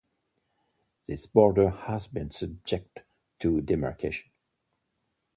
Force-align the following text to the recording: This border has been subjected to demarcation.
This 1.07 1.27
border 1.27 1.69
has 1.69 2.07
been 2.07 2.31
subjected 2.31 3.03
to 3.37 3.61
demarcation. 3.61 4.31